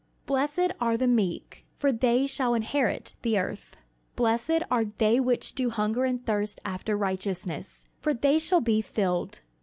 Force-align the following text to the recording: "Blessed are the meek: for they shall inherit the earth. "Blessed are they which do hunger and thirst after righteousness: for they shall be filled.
"Blessed 0.25 0.71
are 0.79 0.97
the 0.97 1.05
meek: 1.05 1.63
for 1.77 1.91
they 1.91 2.25
shall 2.25 2.55
inherit 2.55 3.13
the 3.21 3.37
earth. 3.37 3.77
"Blessed 4.15 4.63
are 4.71 4.83
they 4.83 5.19
which 5.19 5.53
do 5.53 5.69
hunger 5.69 6.05
and 6.05 6.25
thirst 6.25 6.59
after 6.65 6.97
righteousness: 6.97 7.85
for 7.99 8.11
they 8.11 8.39
shall 8.39 8.61
be 8.61 8.81
filled. 8.81 9.41